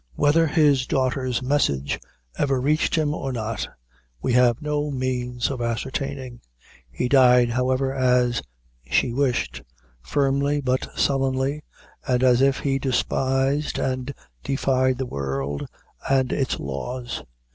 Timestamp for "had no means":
4.57-5.51